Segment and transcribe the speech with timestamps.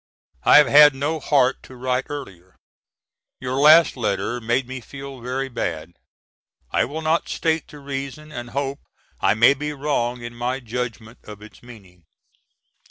[0.43, 2.55] I have had no heart to write earlier.
[3.39, 5.93] Your last letter made me feel very bad.
[6.71, 8.79] I will not state the reason and hope
[9.19, 12.05] I may be wrong in my judgment of its meaning.